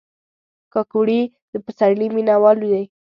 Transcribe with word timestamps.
کاکړي 0.73 1.21
د 1.51 1.53
پسرلي 1.65 2.07
مینهوال 2.15 2.57
دي. 2.63 2.81